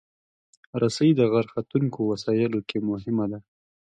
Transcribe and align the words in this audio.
رسۍ 0.81 1.09
د 1.19 1.21
غر 1.31 1.45
ختونکو 1.53 1.99
وسایلو 2.11 2.59
کې 2.69 2.77
مهمه 2.89 3.25
ده. 3.31 3.39